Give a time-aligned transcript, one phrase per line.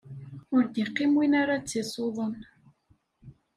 [0.55, 2.33] Ur d-iqqim win ar ad tt-isuḍen.